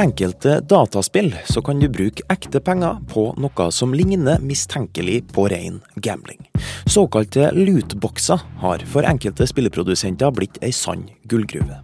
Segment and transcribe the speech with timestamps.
[0.00, 5.80] enkelte dataspill så kan du bruke ekte penger på noe som ligner mistenkelig på ren
[5.96, 6.40] gambling.
[6.88, 11.82] Såkalte lootboxer har for enkelte spilleprodusenter blitt ei sann gullgruve.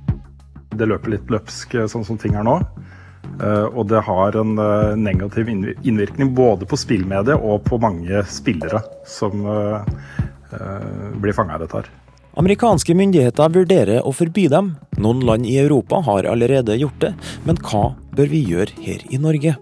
[0.76, 2.58] Det løper litt løpsk sånn som ting er nå.
[3.42, 8.80] Eh, og det har en eh, negativ innvirkning både på spillmediet og på mange spillere
[9.08, 9.96] som eh,
[11.20, 11.90] blir fanga i dette her.
[12.36, 14.74] Amerikanske myndigheter vurderer å forby dem.
[15.00, 17.14] Noen land i Europa har allerede gjort det,
[17.48, 19.54] men hva bør vi gjøre her i Norge?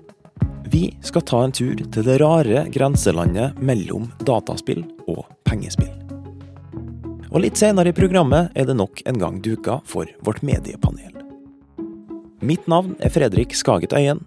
[0.73, 5.92] Vi skal ta en tur til det rare grenselandet mellom dataspill og pengespill.
[7.30, 11.14] Og litt senere i programmet er det nok en gang duka for vårt mediepanel.
[12.42, 14.27] Mitt navn er Fredrik Skaget Øyen.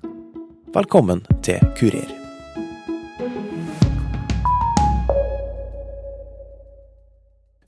[0.72, 2.14] Velkommen til Kurer.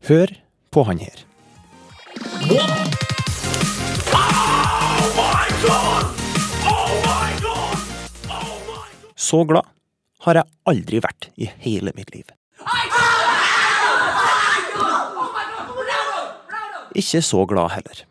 [0.07, 0.39] Hør
[0.71, 1.25] på han her.
[9.15, 9.67] Så glad
[10.25, 12.27] har jeg aldri vært i hele mitt liv.
[16.97, 18.05] Ikke så glad heller.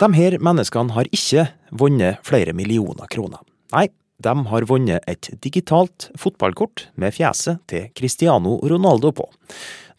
[0.00, 3.42] De her menneskene har ikke vunnet flere millioner kroner.
[3.74, 3.88] Nei,
[4.20, 9.26] de har vunnet et digitalt fotballkort med fjeset til Cristiano Ronaldo på.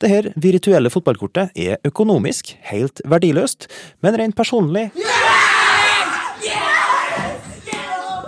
[0.01, 3.67] Dette virtuelle fotballkortet er økonomisk helt verdiløst,
[4.01, 4.89] men rent personlig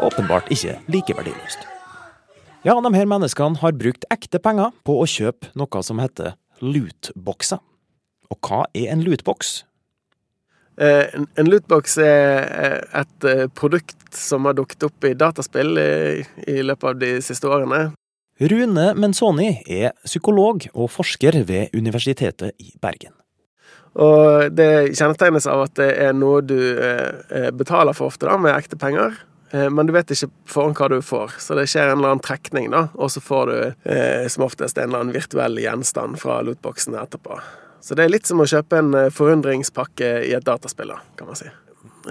[0.04, 1.70] åpenbart ikke like verdiløst.
[2.64, 7.60] Ja, de her menneskene har brukt ekte penger på å kjøpe noe som heter lootboxer.
[8.32, 9.64] Og hva er en lootbox?
[10.82, 11.06] Eh,
[11.38, 17.02] en lootbox er et eh, produkt som har dukket opp i dataspill i løpet av
[17.02, 17.92] de siste årene.
[18.42, 23.14] Rune Menzoni er psykolog og forsker ved Universitetet i Bergen.
[23.94, 28.56] Og Det kjennetegnes av at det er noe du eh, betaler for ofte, da, med
[28.56, 29.22] ekte penger.
[29.54, 32.72] Men du vet ikke foran hva du får, så det skjer en eller annen trekning,
[32.74, 33.84] da, og så får du
[34.34, 37.38] som oftest en eller annen virtuell gjenstand fra lootboxen etterpå.
[37.84, 41.40] Så det er litt som å kjøpe en eh, forundringspakke i et dataspill, kan man
[41.40, 41.50] si.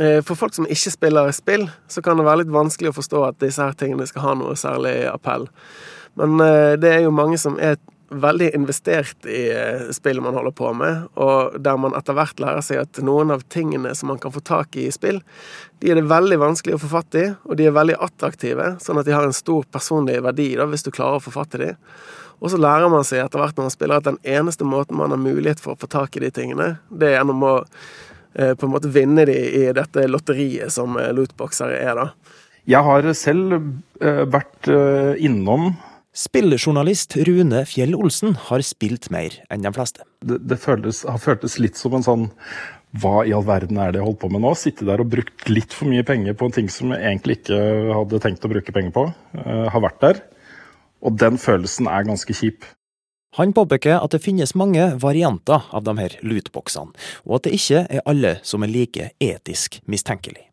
[0.00, 3.24] Eh, for folk som ikke spiller spill, så kan det være litt vanskelig å forstå
[3.30, 5.48] at disse her tingene skal ha noe særlig appell.
[6.20, 7.80] Men eh, det er jo mange som er
[8.12, 9.46] veldig investert i
[9.96, 13.44] spillet man holder på med, og der man etter hvert lærer seg at noen av
[13.48, 15.22] tingene som man kan få tak i i spill,
[15.80, 19.00] de er det veldig vanskelig å få fatt i, og de er veldig attraktive, sånn
[19.00, 21.62] at de har en stor personlig verdi da, hvis du klarer å få fatt i
[21.64, 21.80] dem.
[22.42, 25.14] Og så lærer man seg etter hvert når man spiller at den eneste måten man
[25.14, 28.66] har mulighet for å få tak i de tingene, det er gjennom å eh, på
[28.66, 32.36] en måte vinne de i dette lotteriet som eh, lootboxere er, da.
[32.68, 33.56] Jeg har selv
[34.02, 35.72] eh, vært eh, innom
[36.12, 40.04] Spillejournalist Rune Fjell Olsen har spilt mer enn de fleste.
[40.20, 42.26] Det, det føles, har føltes litt som en sånn
[43.00, 44.50] hva i all verden er det jeg holdt på med nå?
[44.58, 47.60] Sitte der og brukt litt for mye penger på en ting som jeg egentlig ikke
[47.96, 49.06] hadde tenkt å bruke penger på.
[49.38, 50.20] Uh, har vært der.
[51.02, 52.64] Og den følelsen er ganske kjip.
[53.38, 56.92] Han påpeker at det finnes mange varianter av de her lootboxene,
[57.24, 60.50] og at det ikke er alle som er like etisk mistenkelig.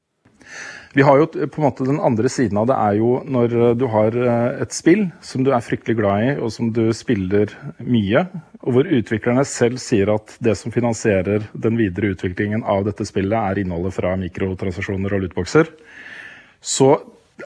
[0.97, 3.85] Vi har jo på en måte Den andre siden av det er jo når du
[3.93, 8.23] har eh, et spill som du er fryktelig glad i, og som du spiller mye,
[8.63, 13.37] og hvor utviklerne selv sier at det som finansierer den videre utviklingen av dette spillet,
[13.37, 15.69] er innholdet fra mikrotransasjoner og lootboxer.
[16.59, 16.95] Så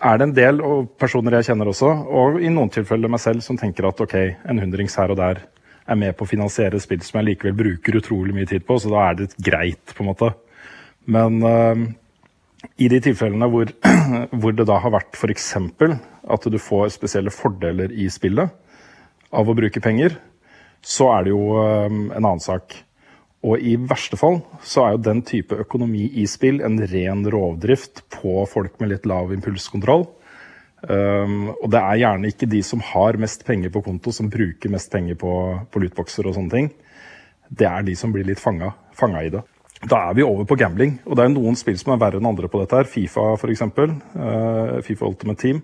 [0.01, 3.43] er det en del og personer jeg kjenner også, og i noen tilfeller meg selv,
[3.45, 4.15] som tenker at ok,
[4.49, 5.43] en hundrings her og der
[5.83, 8.91] er med på å finansiere spill som jeg likevel bruker utrolig mye tid på, så
[8.93, 10.31] da er det greit, på en måte.
[11.11, 11.83] Men uh,
[12.79, 13.73] i de tilfellene hvor,
[14.39, 15.49] hvor det da har vært f.eks.
[15.57, 18.53] at du får spesielle fordeler i spillet
[19.33, 20.15] av å bruke penger,
[20.83, 22.77] så er det jo uh, en annen sak.
[23.43, 28.05] Og i verste fall så er jo den type økonomi i spill en ren rovdrift
[28.13, 30.05] på folk med litt lav impulskontroll.
[30.83, 34.71] Um, og det er gjerne ikke de som har mest penger på konto, som bruker
[34.71, 35.33] mest penger på,
[35.71, 36.71] på lootboxer og sånne ting.
[37.51, 38.73] Det er de som blir litt fanga,
[39.23, 39.43] i det.
[39.83, 40.97] Da er vi over på gambling.
[41.03, 42.79] Og det er noen spill som er verre enn andre på dette.
[42.79, 42.87] her.
[42.87, 43.63] Fifa f.eks.
[43.67, 45.59] Uh, Fifa Ultimate Team.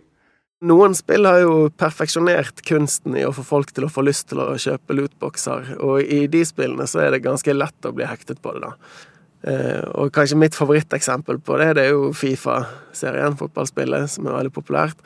[0.60, 4.42] Noen spill har jo perfeksjonert kunsten i å få folk til å få lyst til
[4.44, 8.42] å kjøpe lootboxer, og i de spillene så er det ganske lett å bli hektet
[8.44, 8.74] på det, da.
[9.48, 14.52] Eh, og kanskje mitt favoritteksempel på det, det er jo Fifa-serien, fotballspillet, som er veldig
[14.58, 15.00] populært.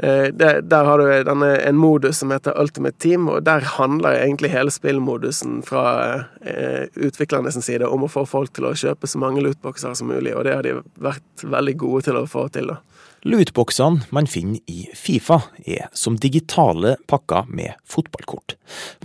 [0.00, 4.54] Eh, der, har du denne, en modus som heter Ultimate Team, og der handler egentlig
[4.54, 5.84] hele spillmodusen fra
[6.40, 10.32] eh, utviklerne side om å få folk til å kjøpe så mange lootboxer som mulig,
[10.32, 12.80] og det har de vært veldig gode til å få til, da.
[13.22, 18.56] Lootboksene man finner i Fifa er som digitale pakker med fotballkort.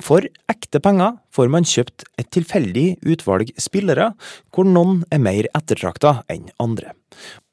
[0.02, 4.10] For ekte penger får man kjøpt et tilfeldig utvalg spillere,
[4.50, 6.96] hvor noen er mer ettertrakta enn andre.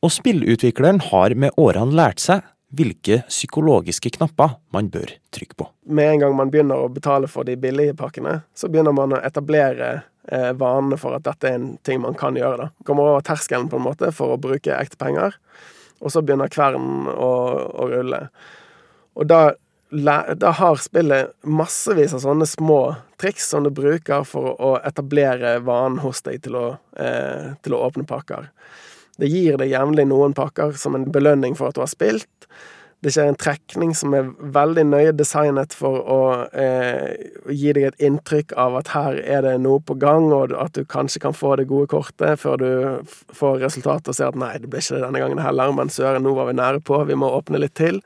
[0.00, 5.68] Og spillutvikleren har med årene lært seg hvilke psykologiske knapper man bør trykke på.
[5.84, 9.20] Med en gang man begynner å betale for de billige pakkene, så begynner man å
[9.20, 12.64] etablere eh, vanene for at dette er en ting man kan gjøre.
[12.64, 12.86] da.
[12.88, 15.36] Kommer over terskelen på en måte for å bruke ekte penger
[16.00, 17.32] og så begynner kvernen å,
[17.74, 18.26] å rulle.
[19.14, 19.54] Og da,
[19.90, 22.80] da, har spillet massevis av sånne små
[23.20, 26.66] triks som du bruker for å etablere vanen hos deg til å,
[26.98, 28.50] eh, til å åpne pakker.
[29.18, 32.48] Det gir deg jevnlig noen pakker som en belønning for at du har spilt.
[33.04, 36.20] Det skjer en trekning som er veldig nøye designet for å
[36.56, 37.12] eh,
[37.52, 40.86] gi deg et inntrykk av at her er det noe på gang, og at du
[40.88, 42.70] kanskje kan få det gode kortet før du
[43.36, 46.24] får resultatet og ser at nei, det ble ikke det denne gangen heller, men søren,
[46.24, 48.00] nå var vi nære på, vi må åpne litt til.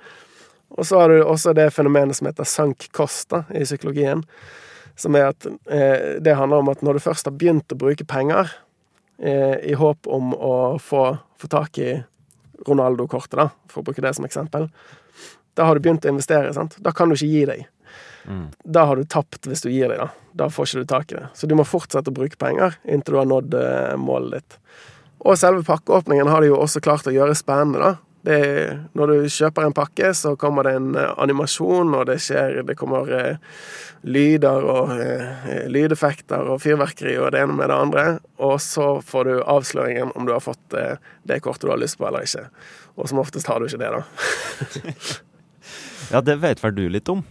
[0.75, 4.27] Og så har du også det fenomenet som heter sank cost da, i psykologien.
[4.99, 8.03] Som er at eh, det handler om at når du først har begynt å bruke
[8.09, 8.51] penger
[9.23, 12.01] eh, i håp om å få, få tak i
[12.67, 14.69] Ronaldo-kortet, da, for å bruke det som eksempel.
[15.59, 16.53] Da har du begynt å investere.
[16.55, 16.77] sant?
[16.79, 17.67] Da kan du ikke gi deg.
[18.29, 18.49] Mm.
[18.65, 19.99] Da har du tapt hvis du gir deg.
[19.99, 21.27] Da Da får ikke du tak i det.
[21.35, 24.59] Så du må fortsette å bruke penger inntil du har nådd uh, målet ditt.
[25.27, 27.81] Og selve pakkeåpningen har de jo også klart å gjøre spennende.
[27.83, 28.08] da.
[28.29, 28.39] Det,
[28.99, 32.77] når du kjøper en pakke, så kommer det en uh, animasjon, og det skjer Det
[32.77, 33.39] kommer eh,
[34.05, 38.05] lyder og eh, lydeffekter og fyrverkeri og det ene med det andre.
[38.45, 42.07] Og så får du avsløringen om du har fått det kortet du har lyst på
[42.09, 42.45] eller ikke.
[43.01, 44.93] Og som oftest har du ikke det, da.
[46.13, 47.25] ja, det vet vel du litt om?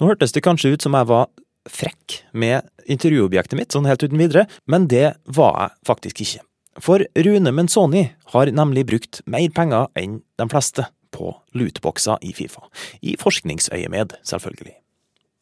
[0.00, 1.30] Nå hørtes det kanskje ut som jeg var
[1.70, 6.44] frekk med intervjuobjektet mitt, sånn helt uten videre, men det var jeg faktisk ikke.
[6.82, 10.86] For Rune Menzoni har nemlig brukt mer penger enn de fleste
[11.16, 12.66] på lootboxer i Fifa.
[13.00, 14.74] I forskningsøyemed, selvfølgelig.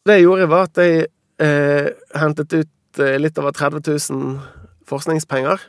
[0.06, 1.06] Det jeg gjorde, var at jeg
[1.42, 1.88] eh,
[2.20, 3.82] hentet ut eh, litt over 30
[4.12, 4.36] 000
[4.88, 5.64] forskningspenger.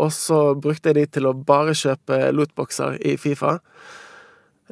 [0.00, 3.58] Og så brukte jeg de til å bare kjøpe lootboxer i Fifa.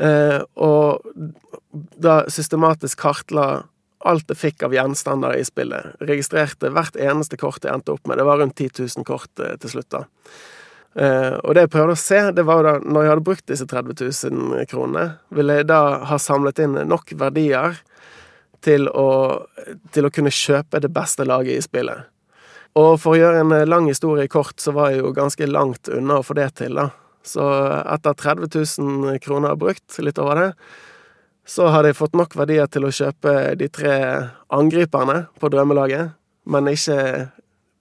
[0.00, 1.04] Eh, og
[2.00, 3.66] da systematisk kartla
[4.08, 5.96] alt jeg fikk av gjenstander i spillet.
[6.00, 8.20] Registrerte hvert eneste kort jeg endte opp med.
[8.20, 10.06] Det var rundt 10 000 kort eh, til slutt, da.
[10.90, 13.66] Uh, og det jeg prøvde å se, det var da når jeg hadde brukt disse
[13.70, 17.78] 30 000 kronene, ville jeg da ha samlet inn nok verdier
[18.64, 19.06] til å,
[19.94, 22.08] til å kunne kjøpe det beste laget i spillet.
[22.80, 26.18] Og for å gjøre en lang historie kort, så var jeg jo ganske langt unna
[26.18, 26.90] å få det til, da.
[27.22, 27.46] Så
[27.84, 28.50] etter 30
[28.82, 30.50] 000 kroner brukt, litt over det,
[31.50, 33.94] så hadde jeg fått nok verdier til å kjøpe de tre
[34.54, 36.12] angriperne på drømmelaget,
[36.50, 37.00] men ikke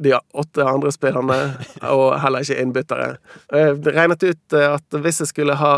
[0.02, 1.38] de åtte andre spillerne,
[1.96, 3.10] og heller ikke innbyttere.
[3.54, 5.74] Jeg regnet ut eh, at hvis jeg skulle ha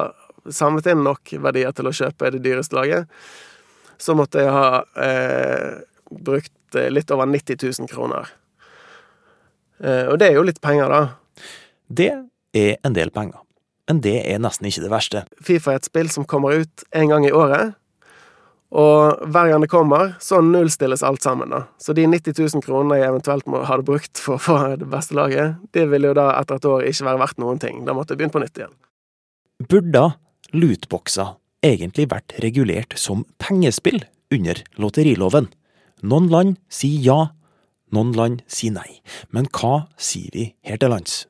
[0.50, 3.10] samlet inn nok verdier til å kjøpe det dyreste laget,
[4.02, 8.30] så måtte jeg ha eh, brukt eh, litt over 90 000 kroner.
[9.84, 11.44] Eh, og det er jo litt penger, da.
[11.92, 12.12] Det
[12.58, 13.42] er en del penger.
[13.90, 15.26] Men det er nesten ikke det verste.
[15.44, 17.76] Fifa er et spill som kommer ut en gang i året.
[18.72, 21.66] Og hver gang det kommer, så nullstilles alt sammen, da.
[21.82, 25.18] Så de 90 000 kronene jeg eventuelt må, hadde brukt for å få det beste
[25.18, 27.84] laget, det ville jo da etter et år ikke være verdt noen ting.
[27.88, 28.78] Da måtte jeg begynne på nytt igjen.
[29.72, 30.06] Burde
[30.56, 31.36] lootboxer
[31.68, 34.00] egentlig vært regulert som pengespill
[34.32, 35.52] under lotteriloven?
[36.08, 37.20] Noen land sier ja,
[37.92, 39.02] noen land sier nei.
[39.36, 41.26] Men hva sier vi her til lands?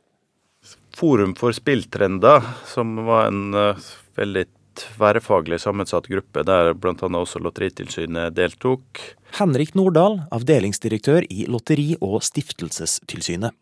[0.93, 4.45] Forum for spilltrender, som var en uh, veldig
[4.79, 6.93] tverrfaglig sammensatt gruppe der bl.a.
[6.95, 9.01] også Lotteritilsynet deltok.
[9.37, 13.55] Henrik Nordahl, avdelingsdirektør i Lotteri- og stiftelsestilsynet.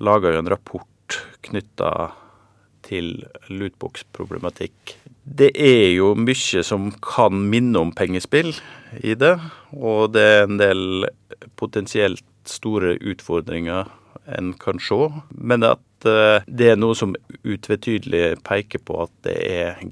[0.00, 1.92] Laga jo en rapport knytta
[2.86, 3.20] til
[3.52, 4.96] lootbox-problematikk.
[5.22, 8.54] Det er jo mye som kan minne om pengespill
[9.04, 9.36] i det,
[9.76, 11.06] og det er en del
[11.60, 13.90] potensielt store utfordringer
[14.38, 14.98] en kan se.
[15.30, 19.82] Men at eh, det er noe som utvetydig peker på at det er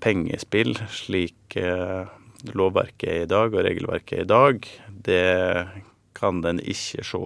[0.00, 2.08] pengespill slik eh,
[2.54, 4.68] lovverket er i dag og regelverket er i dag,
[5.06, 5.68] det
[6.18, 7.22] kan den ikke se.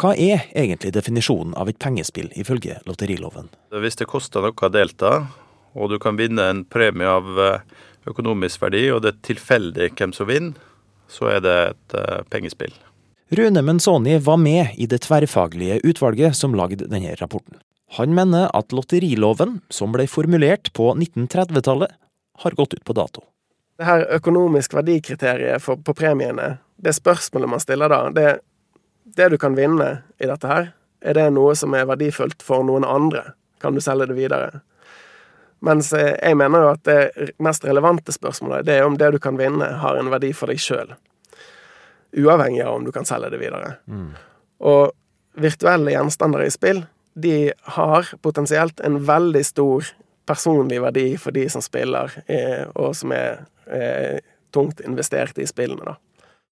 [0.00, 3.50] Hva er egentlig definisjonen av et pengespill ifølge lotteriloven?
[3.70, 5.14] Hvis det koster noe å delta,
[5.76, 7.64] og du kan vinne en premie av eh,
[8.10, 10.68] økonomisk verdi, og det er tilfeldig hvem som vinner,
[11.10, 11.94] så er det et
[12.30, 12.70] pengespill.
[13.34, 17.58] Rune Menzoni var med i det tverrfaglige utvalget som lagde denne rapporten.
[17.98, 21.90] Han mener at lotteriloven, som ble formulert på 1930-tallet,
[22.40, 23.24] har gått ut på dato.
[23.80, 28.28] Det her økonomisk verdikriteriet for, på premiene, det spørsmålet man stiller da, det,
[29.16, 30.70] det du kan vinne i dette her,
[31.00, 33.32] er det noe som er verdifullt for noen andre?
[33.60, 34.60] Kan du selge det videre?
[35.64, 39.18] Mens eh, jeg mener jo at det mest relevante spørsmålet det er om det du
[39.20, 40.94] kan vinne, har en verdi for deg sjøl.
[42.16, 43.74] Uavhengig av om du kan selge det videre.
[43.90, 44.14] Mm.
[44.62, 44.94] Og
[45.40, 49.88] virtuelle gjenstander i spill, de har potensielt en veldig stor
[50.30, 54.20] personlig verdi for de som spiller, eh, og som er eh,
[54.54, 55.98] tungt investert i spillene, da.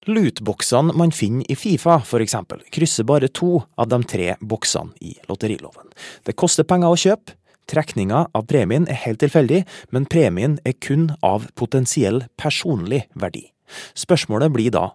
[0.09, 5.17] Lootboksene man finner i Fifa, for eksempel, krysser bare to av de tre boksene i
[5.29, 5.91] lotteriloven.
[6.25, 7.35] Det koster penger å kjøpe.
[7.69, 13.51] Trekninga av premien er helt tilfeldig, men premien er kun av potensiell personlig verdi.
[13.99, 14.87] Spørsmålet blir da,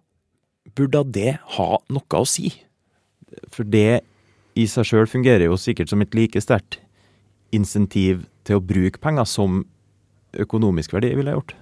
[0.74, 2.50] burde det ha noe å si?
[3.54, 4.02] For det
[4.60, 6.80] i seg sjøl fungerer jo sikkert som et like sterkt
[7.54, 9.64] insentiv til å bruke penger som
[10.40, 11.54] økonomisk verdi ville gjort.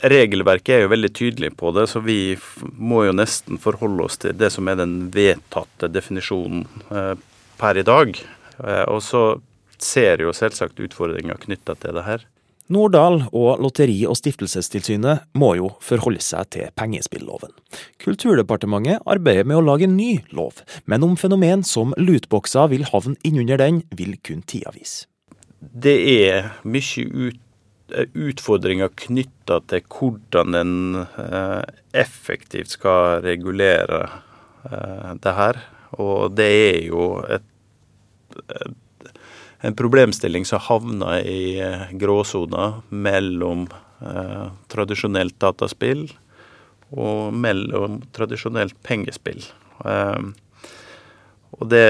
[0.00, 2.34] Regelverket er jo veldig tydelig på det, så vi
[2.80, 7.14] må jo nesten forholde oss til det som er den vedtatte definisjonen eh,
[7.60, 8.16] per i dag.
[8.64, 9.24] Eh, og så
[9.80, 12.24] ser jo selvsagt utfordringer knytta til det her.
[12.70, 17.52] Nordahl og Lotteri- og stiftelsestilsynet må jo forholde seg til pengespilloven.
[18.02, 23.18] Kulturdepartementet arbeider med å lage en ny lov, men om fenomen som lootboxer vil havne
[23.26, 25.06] innunder den, vil kun tida vise.
[25.60, 27.32] Det er mye
[27.90, 31.62] Eh, utfordringer knytta til hvordan en eh,
[31.98, 34.04] effektivt skal regulere
[34.68, 35.58] eh, det her.
[35.98, 37.46] Og det er jo et,
[39.60, 41.42] en problemstilling som havner i
[42.00, 43.66] gråsona mellom
[44.72, 46.06] tradisjonelt dataspill
[46.96, 49.44] og mellom tradisjonelt pengespill.
[49.84, 51.84] og det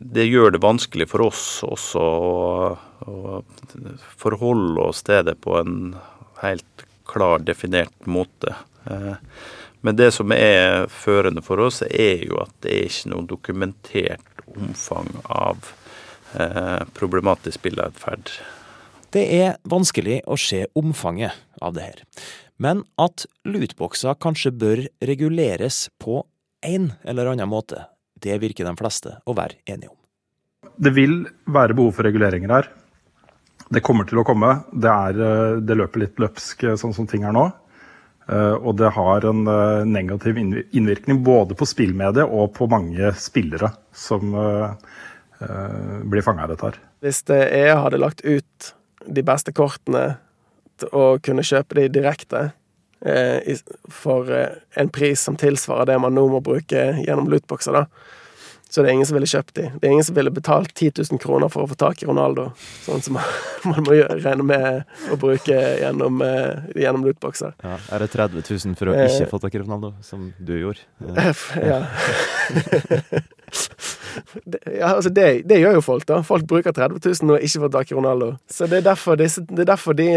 [0.00, 2.68] det gjør det vanskelig for oss også å,
[3.04, 3.42] å
[4.16, 5.74] forholde oss til det på en
[6.40, 8.54] helt klar, definert måte.
[8.88, 9.12] Eh,
[9.84, 14.29] men det som er førende for oss, er jo at det er ikke noe dokumentert
[14.56, 15.70] omfang av
[16.34, 18.32] eh, problematisk spilleatferd.
[19.10, 22.02] Det er vanskelig å se omfanget av det her.
[22.60, 26.22] Men at lootboxer kanskje bør reguleres på
[26.66, 27.86] en eller annen måte,
[28.20, 29.96] det virker de fleste å være enige om.
[30.80, 32.68] Det vil være behov for reguleringer her.
[33.70, 34.52] Det kommer til å komme.
[34.72, 37.48] Det, er, eh, det løper litt løpsk eh, sånn som ting er nå.
[38.30, 39.42] Eh, og det har en
[39.90, 44.34] negativ innvirkning både på spillmediet og på mange spillere som
[45.40, 46.74] blir fanga av dette her.
[47.00, 48.66] Hvis EA hadde lagt ut
[49.08, 50.18] de beste kortene
[50.92, 52.42] og kunne kjøpe de direkte
[53.88, 57.86] for en pris som tilsvarer det man nå må bruke gjennom lootboxer, da,
[58.70, 59.64] så det er ingen som ville kjøpt de.
[59.82, 62.44] Det er ingen som ville betalt 10 000 kroner for å få tak i Ronaldo,
[62.84, 63.16] sånn som
[63.66, 67.56] man må regne med å bruke gjennom, uh, gjennom lootboxer.
[67.66, 70.54] Ja, er det 30 000 for å uh, ikke få tak i Ronaldo, som du
[70.54, 70.86] gjorde?
[71.02, 71.42] Uh.
[71.58, 71.80] ja.
[74.44, 76.22] det, ja, altså det, det, gjør jo folk, da.
[76.30, 78.32] Folk bruker 30 000 og ikke får tak i Ronaldo.
[78.46, 80.08] Så det er derfor, disse, det er derfor, de,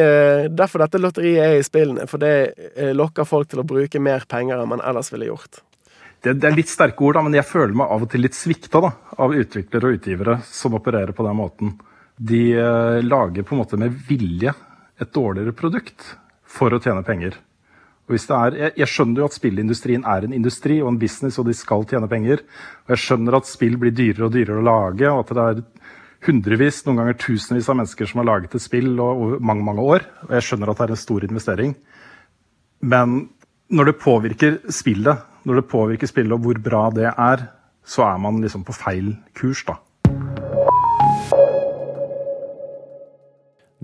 [0.54, 2.06] derfor dette lotteriet er i spillene.
[2.06, 5.66] For det lokker folk til å bruke mer penger enn man ellers ville gjort
[6.24, 8.38] det, det, er litt sterke ord, da, men jeg føler meg av og til litt
[8.38, 11.74] svikta da, av utviklere og utgivere som opererer på den måten.
[12.16, 14.54] De eh, lager på en måte med vilje
[15.02, 16.14] et dårligere produkt
[16.48, 17.36] for å tjene penger.
[18.14, 21.56] Er, jeg, jeg skjønner jo at spillindustrien er en industri og en business, og de
[21.56, 22.44] skal tjene penger.
[22.86, 25.62] Og jeg skjønner at spill blir dyrere og dyrere å lage, og at det er
[26.28, 30.08] hundrevis, noen ganger tusenvis av mennesker som har laget et spill over mange, mange år.
[30.28, 31.76] Og jeg skjønner at det er en stor investering.
[32.84, 33.18] Men
[33.74, 37.48] når det påvirker spillet, når det påvirker spillet og hvor bra det er,
[37.84, 39.80] så er man liksom på feil kurs, da.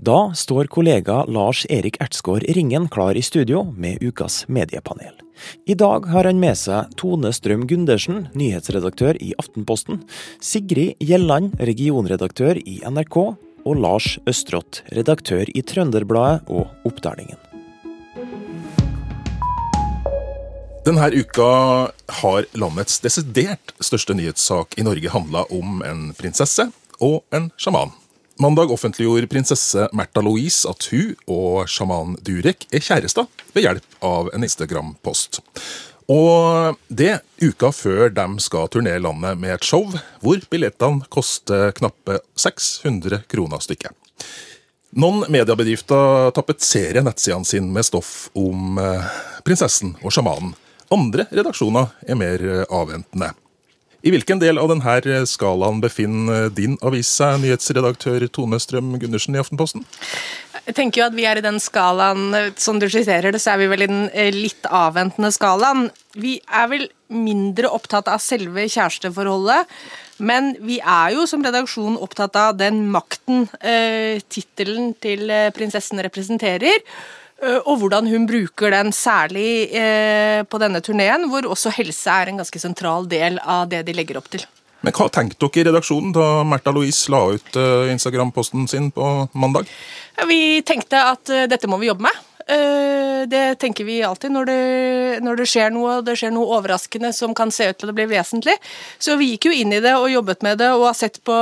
[0.00, 5.12] Da står kollega Lars Erik Ertsgaard Ringen klar i studio med ukas mediepanel.
[5.68, 10.00] I dag har han med seg Tone Strøm Gundersen, nyhetsredaktør i Aftenposten,
[10.40, 13.20] Sigrid Gjelland, regionredaktør i NRK,
[13.60, 17.36] og Lars Østrått, redaktør i Trønderbladet og Oppdalingen.
[20.90, 21.44] Denne uka
[22.18, 26.64] har landets desidert største nyhetssak i Norge handla om en prinsesse
[26.98, 27.92] og en sjaman.
[28.42, 34.32] Mandag offentliggjorde prinsesse Märtha Louise at hun og sjaman Durek er kjærester ved hjelp av
[34.34, 35.38] en Instagram-post.
[36.10, 39.86] Og det uka før de skal turnere landet med et show
[40.24, 43.94] hvor billettene koster knappe 600 kroner stykket.
[44.98, 49.06] Noen mediebedrifter tapetserer nettsidene sine med stoff om eh,
[49.46, 50.50] prinsessen og sjamanen.
[50.90, 53.30] Andre redaksjoner er mer eh, avventende.
[54.00, 58.96] I hvilken del av denne eh, skalaen befinner eh, din avis seg, nyhetsredaktør Tone Strøm
[58.98, 59.84] Gundersen i Aftenposten?
[60.64, 63.62] Jeg tenker jo at vi er i den skalaen, som du skisserer det, så er
[63.62, 65.88] vi vel i den litt avventende skalaen.
[66.18, 69.70] Vi er vel mindre opptatt av selve kjæresteforholdet,
[70.20, 76.84] Men vi er jo som redaksjon opptatt av den makten eh, tittelen til prinsessen representerer.
[77.42, 82.30] Eh, Og hvordan hun bruker den, særlig eh, på denne turneen, hvor også helse er
[82.30, 84.46] en ganske sentral del av det de legger opp til.
[84.80, 89.12] Men hva tenkte dere i redaksjonen da Märtha Louise la ut eh, Instagram-posten sin på
[89.32, 89.68] mandag?
[90.28, 92.26] Vi tenkte at dette må vi jobbe med.
[92.50, 94.60] Eh, Det tenker vi alltid når det,
[95.22, 97.94] når det skjer noe, og det skjer noe overraskende som kan se ut til å
[97.94, 98.54] bli vesentlig.
[98.98, 101.36] Så vi gikk jo inn i det og jobbet med det og har sett på,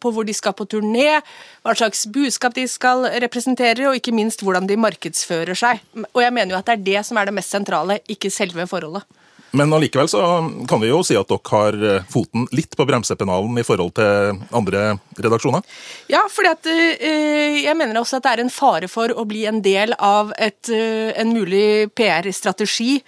[0.00, 1.20] på hvor de skal på turné,
[1.62, 5.84] hva slags budskap de skal representere, og ikke minst hvordan de markedsfører seg.
[6.14, 8.66] Og jeg mener jo at det er det som er det mest sentrale, ikke selve
[8.66, 9.04] forholdet.
[9.50, 10.20] Men allikevel så
[10.68, 14.42] kan vi jo si at dere har eh, foten litt på bremsepennalen i forhold til
[14.52, 15.64] andre redaksjoner.
[16.12, 19.46] Ja, fordi at eh, jeg mener også at det er en fare for å bli
[19.48, 22.98] en del av et, eh, en mulig PR-strategi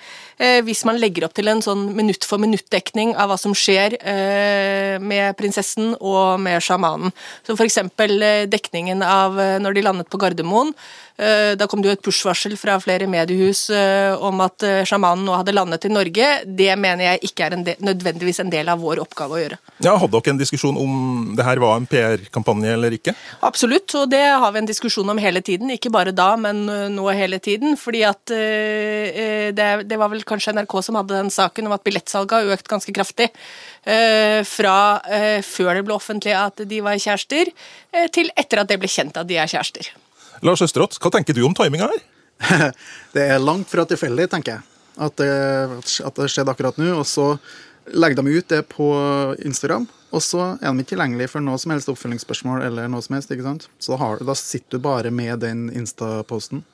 [0.64, 4.96] hvis man legger opp til en sånn minutt for minutt-dekning av hva som skjer eh,
[5.02, 7.12] med prinsessen og med sjamanen.
[7.46, 10.72] Så for eksempel eh, dekningen av eh, når de landet på Gardermoen.
[11.20, 15.26] Eh, Da kom det jo et push-varsel fra flere mediehus eh, om at eh, sjamanen
[15.26, 16.28] nå hadde landet i Norge.
[16.46, 19.58] Det mener jeg ikke er en del, nødvendigvis en del av vår oppgave å gjøre.
[19.84, 23.12] Ja, Hadde dere en diskusjon om det her var en PR-kampanje eller ikke?
[23.44, 25.72] Absolutt, og det har vi en diskusjon om hele tiden.
[25.74, 27.76] Ikke bare da, men nå hele tiden.
[27.80, 32.36] Fordi at det, det var vel kanskje NRK som hadde den saken om at billettsalget
[32.38, 33.30] har økt ganske kraftig.
[34.46, 34.76] fra
[35.46, 37.48] før det ble offentlig at de var kjærester,
[38.12, 39.88] til etter at det ble kjent at de er kjærester.
[40.44, 42.02] Lars Østerått, hva tenker du om timinga her?
[43.14, 44.66] Det er langt fra tilfeldig, tenker jeg,
[45.04, 45.32] at det,
[46.06, 46.94] at det skjedde akkurat nå.
[46.96, 47.34] Og så
[47.92, 48.88] legger de ut det på
[49.44, 53.18] Instagram, og så er de ikke tilgjengelig for noe som helst oppfølgingsspørsmål eller noe som
[53.18, 53.32] helst.
[53.34, 53.68] ikke sant?
[53.78, 56.64] Så da, har, da sitter du bare med den Insta-posten.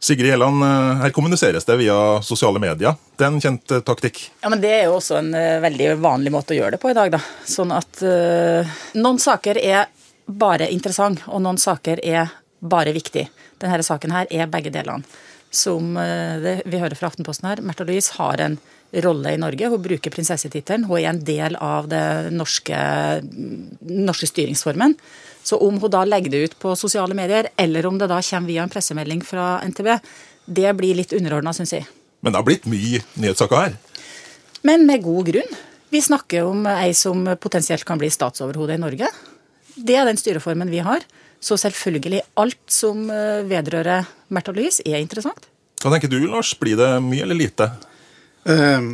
[0.00, 2.94] Sigrid Gjelland, eh, her kommuniseres det via sosiale medier.
[3.16, 4.20] Det er en kjent eh, taktikk.
[4.40, 6.92] Ja, men Det er jo også en eh, veldig vanlig måte å gjøre det på
[6.92, 7.10] i dag.
[7.16, 7.20] da.
[7.44, 9.88] Sånn at uh, Noen saker er
[10.26, 12.30] bare interessant, og noen saker er
[12.60, 13.26] bare viktig.
[13.58, 15.02] Denne saken her er begge delene.
[15.50, 18.58] Som uh, det, vi hører fra Aftenposten her, Märtha Louise har en
[19.02, 19.66] rolle i Norge.
[19.72, 20.86] Hun bruker prinsessetittelen.
[20.86, 22.78] Hun er en del av den norske,
[23.82, 24.94] norske styringsformen.
[25.48, 28.52] Så om hun da legger det ut på sosiale medier, eller om det da kommer
[28.52, 29.94] via en pressemelding fra NTB,
[30.44, 31.86] det blir litt underordna, syns jeg.
[32.20, 33.78] Men det har blitt mye nyhetssaker her.
[34.66, 35.56] Men med god grunn.
[35.88, 39.08] Vi snakker om ei som potensielt kan bli statsoverhode i Norge.
[39.78, 41.04] Det er den styreformen vi har.
[41.40, 45.46] Så selvfølgelig, alt som eh, vedrører Märtha Louise, er interessant.
[45.80, 46.50] Hva tenker du, Lars?
[46.58, 47.70] Blir det mye eller lite?
[48.44, 48.90] Eh,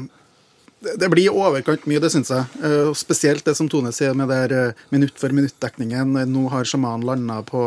[0.84, 2.44] det- det blir i overkant mye, det syns jeg.
[2.62, 6.14] Eh, Spesielt det som Tone sier med der eh, minutt for minutt-dekningen.
[6.30, 7.64] Nå har sjamanen landa på,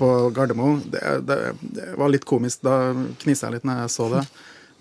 [0.00, 0.82] på Gardermoen.
[0.90, 1.38] Det, det,
[1.76, 2.62] det var litt komisk.
[2.66, 2.92] Da
[3.22, 4.24] knisa jeg litt når jeg så det.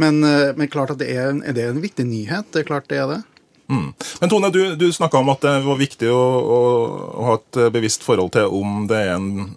[0.02, 2.50] Men, eh, men klart at det er, det er en viktig nyhet.
[2.52, 3.22] Det er klart det er det.
[3.72, 3.94] Mm.
[4.22, 6.20] Men Tone, du, du snakka om at det var viktig å,
[6.58, 6.60] å,
[7.18, 9.56] å ha et eh, bevisst forhold til om det er en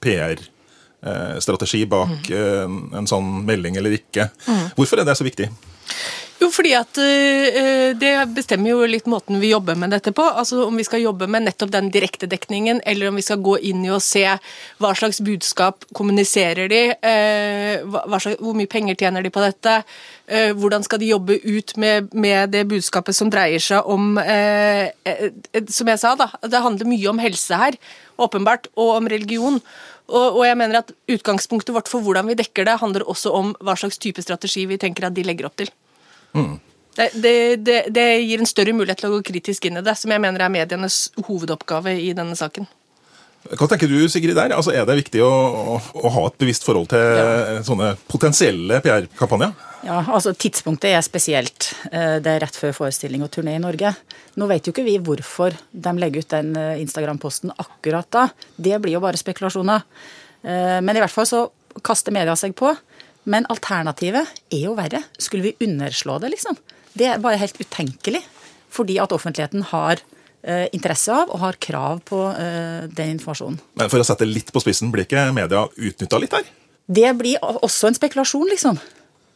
[0.00, 2.78] PR-strategi bak mm.
[2.96, 4.30] en sånn melding eller ikke.
[4.78, 5.50] Hvorfor er det så viktig?
[6.42, 10.24] Jo, fordi at uh, det bestemmer jo litt måten vi jobber med dette på.
[10.26, 13.84] Altså Om vi skal jobbe med nettopp den direktedekningen, eller om vi skal gå inn
[13.86, 14.24] i og se
[14.82, 19.76] hva slags budskap kommuniserer de, uh, slags, hvor mye penger tjener de på dette,
[20.32, 24.16] uh, hvordan skal de jobbe ut med, med det budskapet som dreier seg om
[25.72, 27.76] Som jeg sa, da, det handler mye om helse her,
[28.18, 29.60] åpenbart, og om religion.
[30.10, 33.54] Og, og jeg mener at Utgangspunktet vårt for hvordan vi dekker det, handler også om
[33.62, 35.70] hva slags type strategi vi tenker at de legger opp til.
[36.92, 39.94] Det, det, det, det gir en større mulighet til å gå kritisk inn i det,
[39.96, 42.68] som jeg mener er medienes hovedoppgave i denne saken.
[43.58, 44.52] Hva tenker du, Sigrid, der?
[44.54, 45.30] Altså, Er det viktig å,
[45.74, 49.56] å, å ha et bevisst forhold til sånne potensielle PR-kampanjer?
[49.82, 51.72] Ja, altså Tidspunktet er spesielt.
[51.90, 53.90] Eh, Det er rett før forestilling og turné i Norge.
[54.38, 58.28] Nå vet jo ikke vi hvorfor de legger ut den eh, Instagram-posten akkurat da.
[58.54, 59.82] Det blir jo bare spekulasjoner.
[60.44, 61.42] Eh, Men i hvert fall så
[61.82, 62.70] kaster media seg på.
[63.24, 65.02] Men alternativet er jo verre.
[65.20, 66.56] Skulle vi underslå det, liksom?
[66.92, 68.22] Det er bare helt utenkelig.
[68.72, 70.00] Fordi at offentligheten har
[70.42, 73.60] eh, interesse av og har krav på eh, den informasjonen.
[73.78, 76.48] Men for å sette litt på spissen, blir ikke media utnytta litt her?
[76.92, 78.80] Det blir også en spekulasjon, liksom.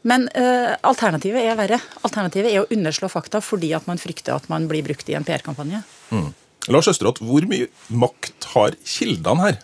[0.06, 1.78] Men eh, alternativet er verre.
[2.06, 5.26] Alternativet er å underslå fakta fordi at man frykter at man blir brukt i en
[5.26, 5.82] PR-kampanje.
[6.72, 9.58] Lars Østerått, hvor mye makt har kildene her?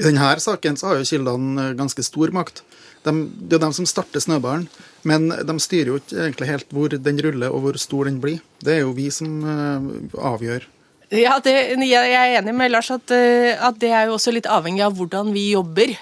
[0.00, 2.64] I denne saken så har jo kildene eh, ganske stor makt.
[3.04, 3.12] De,
[3.48, 4.66] det er de som starter snøballen,
[5.08, 8.40] men de styrer jo ikke egentlig helt hvor den ruller og hvor stor den blir.
[8.64, 9.90] Det er jo vi som eh,
[10.32, 10.68] avgjør.
[11.10, 14.48] Ja, det, jeg er enig med Lars at, eh, at det er jo også litt
[14.48, 15.92] avhengig av hvordan vi jobber.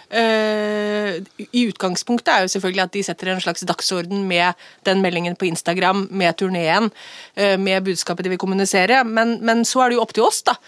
[1.39, 5.49] I utgangspunktet er jo selvfølgelig at de setter en slags dagsorden med den meldingen på
[5.49, 6.91] Instagram, med turneen,
[7.39, 9.01] med budskapet de vil kommunisere.
[9.09, 10.59] Men, men så er det jo opp til oss, da.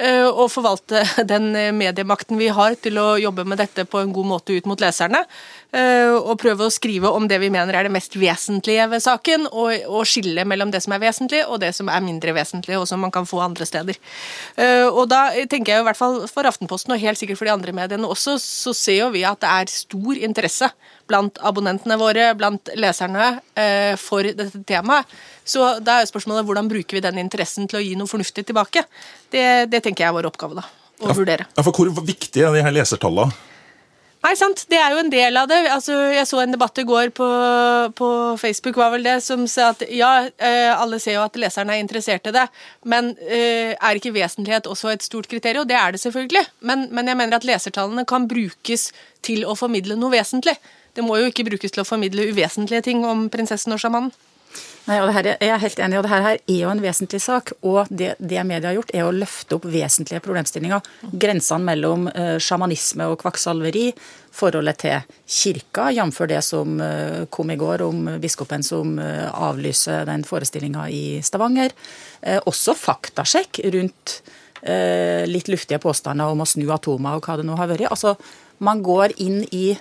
[0.00, 4.30] Eh, Å forvalte den mediemakten vi har til å jobbe med dette på en god
[4.34, 5.24] måte ut mot leserne.
[5.72, 9.46] Eh, Og prøve å skrive om det vi mener er det mest vesentlige ved saken,
[9.50, 12.86] og, og skille mellom det som er vesentlig og det som er mindre vesentlig, og
[12.88, 13.98] som man kan få andre steder.
[14.56, 17.54] Eh, Og da tenker jeg i hvert fall for Aftenposten, og helt sikkert for de
[17.54, 20.70] andre mediene også, så ser jo vi at det er stor interesse
[21.10, 25.06] blant abonnentene våre, blant leserne, eh, for dette temaet.
[25.44, 28.84] Så da er spørsmålet hvordan bruker vi den interessen til å gi noe fornuftig tilbake?
[29.32, 30.66] Det, det tenker jeg er vår oppgave, da.
[31.00, 31.46] Å vurdere.
[31.56, 33.32] Ja, for Hvor viktig er de her lesertallene?
[34.20, 34.66] Nei, sant.
[34.68, 35.58] Det er jo en del av det.
[35.72, 37.28] Altså, jeg så en debatt i går på,
[37.96, 38.08] på
[38.40, 41.80] Facebook var vel det, som sa at ja, eh, alle ser jo at leserne er
[41.80, 42.44] interessert i det,
[42.84, 45.64] men eh, er ikke vesentlighet også et stort kriterium?
[45.68, 46.44] Det er det selvfølgelig.
[46.60, 48.90] Men, men jeg mener at lesertallene kan brukes
[49.24, 50.58] til å formidle noe vesentlig.
[50.92, 54.12] Det må jo ikke brukes til å formidle uvesentlige ting om prinsessen og sjamanen.
[54.88, 57.20] Nei, og det her, jeg er helt enig, og det her er jo en vesentlig
[57.22, 57.52] sak.
[57.68, 60.88] Og det, det media har gjort, er å løfte opp vesentlige problemstillinger.
[61.20, 63.90] Grensene mellom uh, sjamanisme og kvakksalveri,
[64.34, 66.20] forholdet til kirka, jf.
[66.30, 71.76] det som uh, kom i går om biskopen som uh, avlyser den forestillinga i Stavanger.
[72.20, 74.18] Også faktasjekk rundt
[74.60, 77.86] litt luftige påstander om å snu atomer og hva det nå har vært.
[77.88, 78.12] Altså,
[78.60, 79.72] man går inn i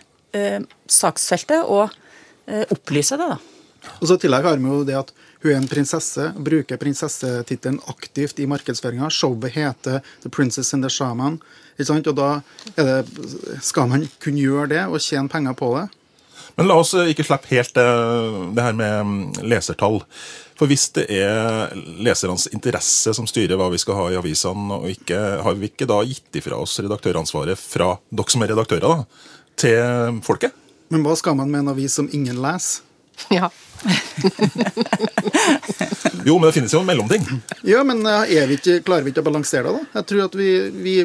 [0.88, 1.92] saksfeltet og
[2.72, 3.59] opplyser det, da.
[4.00, 5.14] Og så I tillegg har vi jo det at
[5.44, 9.10] hun er en prinsesse, bruker prinsessetittelen aktivt i markedsføringa.
[9.10, 11.40] Showet heter 'The Princess and the Shaman'.
[11.78, 12.08] Ikke sant?
[12.12, 12.42] Og da
[12.76, 15.88] er det, skal man kunne gjøre det og tjene penger på det.
[16.60, 17.88] Men la oss eh, ikke slippe helt det,
[18.56, 20.02] det her med mm, lesertall.
[20.60, 21.72] For hvis det er
[22.04, 25.88] lesernes interesse som styrer hva vi skal ha i avisene, og ikke, har vi ikke
[25.88, 30.58] da gitt ifra oss redaktøransvaret fra dere som er redaktører, da, til folket?
[30.92, 32.84] Men hva skal man med en avis som ingen leser?
[33.32, 33.50] Ja.
[36.26, 37.24] Jo, men det finnes jo en mellomting.
[37.66, 40.00] Ja, men eh, vi ikke, klarer vi ikke å balansere det, da?
[40.00, 40.50] Jeg tror at vi,
[40.84, 40.96] vi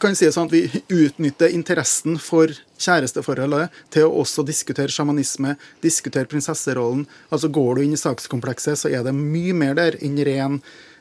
[0.00, 5.56] kan si det sånn at vi utnytter interessen for kjæresteforholdet til å også diskutere sjamanisme,
[5.84, 7.04] diskutere prinsesserollen.
[7.28, 10.60] Altså Går du inn i sakskomplekset, så er det mye mer der enn ren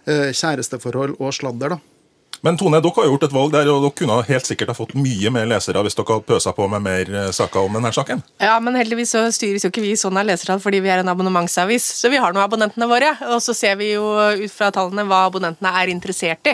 [0.09, 1.94] eh, kjæresteforhold og sladder, da.
[2.45, 4.91] Men Tone, dere har gjort et valg der, og dere kunne helt sikkert ha fått
[4.93, 8.21] mye mer lesere hvis dere hadde pøsa på med mer eh, saker om denne saken.
[8.37, 11.09] Ja, men heldigvis så styres jo ikke vi sånn av lesertall fordi vi er en
[11.09, 11.87] abonnementsavis.
[12.03, 14.05] Så vi har nå abonnentene våre, og så ser vi jo
[14.43, 16.53] ut fra tallene hva abonnentene er interessert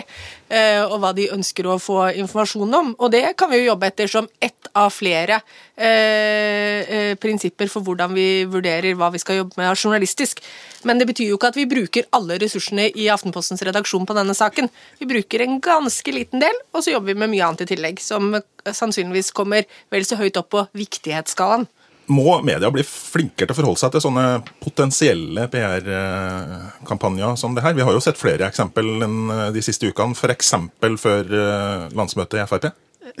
[0.52, 2.92] eh, Og hva de ønsker å få informasjon om.
[2.98, 5.40] Og det kan vi jo jobbe etter som ett av flere
[5.76, 10.42] eh, eh, prinsipper for hvordan vi vurderer hva vi skal jobbe med journalistisk.
[10.88, 14.36] Men det betyr jo ikke at vi bruker alle ressursene i Aftenpostens redaksjon på denne
[14.36, 14.70] saken.
[15.00, 18.00] Vi bruker en ganske liten del, og så jobber vi med mye annet i tillegg,
[18.02, 21.68] som sannsynligvis kommer vel så høyt opp på viktighetsskalaen.
[22.10, 24.24] Må media bli flinkere til å forholde seg til sånne
[24.62, 27.76] potensielle PR-kampanjer som det her?
[27.78, 30.54] Vi har jo sett flere eksempel eh, de siste ukene, f.eks.
[31.02, 32.72] før eh, landsmøtet i Frp.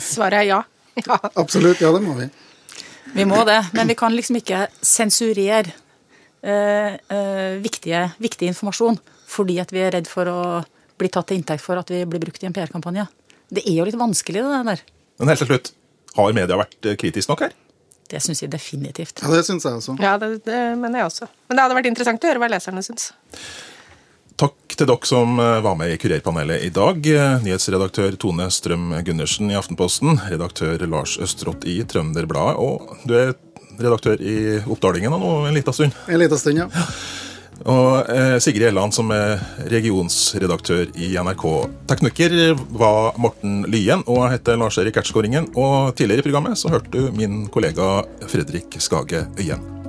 [0.02, 0.62] Svaret er ja.
[1.06, 1.20] ja.
[1.36, 2.28] Absolutt, ja, det må vi.
[3.12, 5.72] Vi må det, men vi kan liksom ikke sensurere
[6.42, 8.98] eh, eh, viktige, viktig informasjon
[9.32, 10.40] fordi at vi er redd for å
[11.00, 13.06] bli tatt til inntekt for at vi blir brukt i en PR-kampanje.
[13.52, 14.82] Det er jo litt vanskelig, det der.
[15.20, 15.72] Men helt til slutt,
[16.16, 17.56] har media vært eh, kritisk nok her?
[18.12, 19.22] Det syns jeg definitivt.
[19.24, 19.96] Ja, Det syns jeg også.
[20.02, 21.28] Ja, det, det mener jeg også.
[21.48, 23.12] Men det hadde vært interessant å høre hva leserne syns.
[24.42, 27.06] Takk til dere som eh, var med i Kurerpanelet i dag.
[27.06, 33.34] Eh, Nyhetsredaktør Tone Strøm Gundersen i Aftenposten, redaktør Lars Østrått i Trønderbladet, og du er
[33.80, 35.96] redaktør i Oppdalingen nå en liten stund.
[36.08, 36.68] En liten stund, ja.
[37.68, 41.44] Og eh, Sigrid Elland, som er regionsredaktør i NRK.
[41.90, 42.34] Tekniker
[42.78, 45.52] var Morten Lyen, og jeg heter Lars-Erik Ertskåringen.
[45.54, 49.81] Og tidligere i programmet så hørte du min kollega Fredrik Skage Øyen.